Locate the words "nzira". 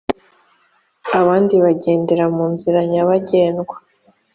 2.53-2.79